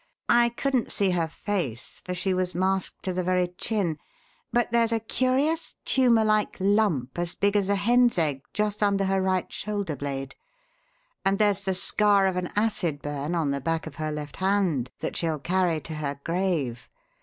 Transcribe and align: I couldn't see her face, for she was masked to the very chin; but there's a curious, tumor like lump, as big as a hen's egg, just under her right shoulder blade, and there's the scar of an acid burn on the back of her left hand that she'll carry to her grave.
I 0.29 0.49
couldn't 0.49 0.91
see 0.91 1.11
her 1.11 1.27
face, 1.27 2.01
for 2.03 2.15
she 2.15 2.33
was 2.33 2.55
masked 2.55 3.03
to 3.03 3.13
the 3.13 3.23
very 3.23 3.49
chin; 3.49 3.99
but 4.51 4.71
there's 4.71 4.91
a 4.91 4.99
curious, 4.99 5.75
tumor 5.85 6.25
like 6.25 6.57
lump, 6.59 7.19
as 7.19 7.35
big 7.35 7.55
as 7.55 7.69
a 7.69 7.75
hen's 7.75 8.17
egg, 8.17 8.41
just 8.51 8.81
under 8.81 9.03
her 9.05 9.21
right 9.21 9.53
shoulder 9.53 9.95
blade, 9.95 10.35
and 11.23 11.37
there's 11.37 11.65
the 11.65 11.75
scar 11.75 12.25
of 12.25 12.35
an 12.35 12.49
acid 12.55 13.03
burn 13.03 13.35
on 13.35 13.51
the 13.51 13.61
back 13.61 13.85
of 13.85 13.97
her 13.97 14.11
left 14.11 14.37
hand 14.37 14.89
that 15.01 15.15
she'll 15.15 15.37
carry 15.37 15.79
to 15.81 15.93
her 15.93 16.19
grave. 16.23 16.89